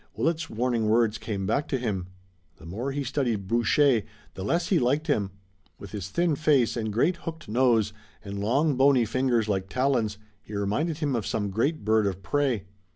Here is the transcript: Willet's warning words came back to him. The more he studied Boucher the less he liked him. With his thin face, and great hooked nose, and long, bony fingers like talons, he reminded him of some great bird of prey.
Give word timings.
Willet's 0.15 0.49
warning 0.49 0.89
words 0.89 1.19
came 1.19 1.45
back 1.45 1.67
to 1.67 1.77
him. 1.77 2.07
The 2.57 2.65
more 2.65 2.91
he 2.91 3.03
studied 3.03 3.45
Boucher 3.47 4.01
the 4.33 4.43
less 4.43 4.69
he 4.69 4.79
liked 4.79 5.05
him. 5.05 5.29
With 5.77 5.91
his 5.91 6.09
thin 6.09 6.35
face, 6.35 6.75
and 6.75 6.91
great 6.91 7.17
hooked 7.17 7.47
nose, 7.47 7.93
and 8.25 8.39
long, 8.39 8.75
bony 8.75 9.05
fingers 9.05 9.47
like 9.47 9.69
talons, 9.69 10.17
he 10.41 10.55
reminded 10.55 10.97
him 10.97 11.15
of 11.15 11.27
some 11.27 11.51
great 11.51 11.85
bird 11.85 12.07
of 12.07 12.23
prey. 12.23 12.63